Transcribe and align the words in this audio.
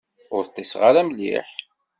Ur 0.35 0.43
ṭṭiseɣ 0.49 0.81
ara 0.89 1.01
mliḥ. 1.07 1.49